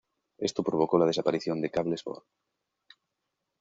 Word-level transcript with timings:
Esto 0.39 0.63
provocó 0.63 0.97
la 0.97 1.05
desaparición 1.05 1.61
de 1.61 1.69
Cable 1.69 1.93
Sport. 1.93 2.25